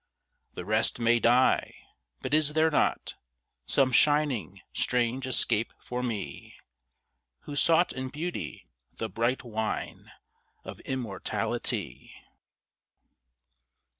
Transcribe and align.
The 0.55 0.65
rest 0.65 0.97
may 0.99 1.19
die 1.19 1.75
but 2.23 2.33
is 2.33 2.53
there 2.53 2.71
not 2.71 3.13
Some 3.67 3.91
shining 3.91 4.59
strange 4.73 5.27
escape 5.27 5.71
for 5.77 6.01
me 6.01 6.57
Who 7.41 7.55
sought 7.55 7.93
in 7.93 8.09
Beauty 8.09 8.65
the 8.97 9.09
bright 9.09 9.43
wine 9.43 10.11
Of 10.63 10.79
immortality? 10.87 12.15